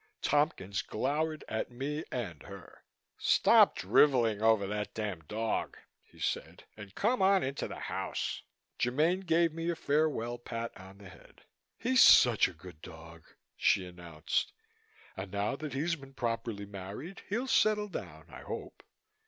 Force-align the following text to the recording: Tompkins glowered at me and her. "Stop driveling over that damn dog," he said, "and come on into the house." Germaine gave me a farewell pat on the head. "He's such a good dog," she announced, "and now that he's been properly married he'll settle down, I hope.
Tompkins 0.23 0.81
glowered 0.81 1.43
at 1.47 1.69
me 1.69 2.03
and 2.11 2.41
her. 2.41 2.83
"Stop 3.19 3.75
driveling 3.75 4.41
over 4.41 4.65
that 4.65 4.95
damn 4.95 5.19
dog," 5.25 5.77
he 6.03 6.17
said, 6.19 6.63
"and 6.75 6.95
come 6.95 7.21
on 7.21 7.43
into 7.43 7.67
the 7.67 7.81
house." 7.81 8.41
Germaine 8.81 9.19
gave 9.19 9.53
me 9.53 9.69
a 9.69 9.75
farewell 9.75 10.39
pat 10.39 10.75
on 10.75 10.97
the 10.97 11.07
head. 11.09 11.43
"He's 11.77 12.01
such 12.03 12.47
a 12.47 12.53
good 12.53 12.81
dog," 12.81 13.25
she 13.55 13.85
announced, 13.85 14.53
"and 15.15 15.29
now 15.31 15.55
that 15.57 15.73
he's 15.73 15.95
been 15.95 16.15
properly 16.15 16.65
married 16.65 17.21
he'll 17.29 17.45
settle 17.45 17.87
down, 17.87 18.25
I 18.31 18.41
hope. 18.41 18.81